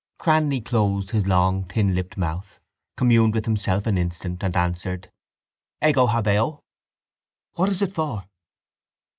Cranly 0.17 0.61
closed 0.65 1.11
his 1.11 1.27
long 1.27 1.63
thinlipped 1.65 2.17
mouth, 2.17 2.59
communed 2.97 3.35
with 3.35 3.45
himself 3.45 3.85
an 3.85 3.99
instant 3.99 4.41
and 4.43 4.57
answered: 4.57 5.11
—Ego 5.87 6.07
habeo. 6.07 6.63
—What 7.53 7.69
is 7.69 7.83
it 7.83 7.91
for? 7.93 8.23